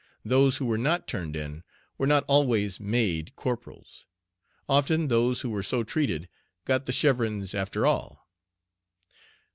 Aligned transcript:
Those 0.25 0.57
who 0.57 0.65
were 0.65 0.79
not 0.79 1.07
"turned 1.07 1.35
in" 1.35 1.61
were 1.99 2.07
not 2.07 2.23
always 2.27 2.79
"made" 2.79 3.35
corporals. 3.35 4.07
Often 4.67 5.09
those 5.09 5.41
who 5.41 5.51
were 5.51 5.61
so 5.61 5.83
treated 5.83 6.27
"got 6.65 6.87
the 6.87 6.91
chevrons" 6.91 7.53
after 7.53 7.85
all. 7.85 8.27